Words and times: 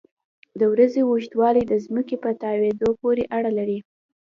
د 0.59 0.61
ورځې 0.73 1.01
اوږدوالی 1.05 1.63
د 1.67 1.73
ځمکې 1.85 2.15
په 2.23 2.29
تاوېدو 2.41 2.89
پورې 3.01 3.23
اړه 3.35 3.51
لري. 3.57 3.79